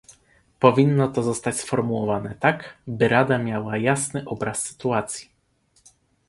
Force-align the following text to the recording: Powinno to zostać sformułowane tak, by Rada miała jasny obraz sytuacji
Powinno 0.59 1.07
to 1.07 1.23
zostać 1.23 1.57
sformułowane 1.59 2.35
tak, 2.35 2.77
by 2.87 3.07
Rada 3.07 3.37
miała 3.37 3.77
jasny 3.77 4.25
obraz 4.25 4.63
sytuacji 4.67 5.29